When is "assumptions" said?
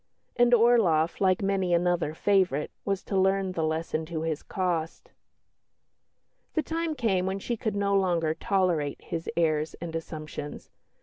9.95-10.71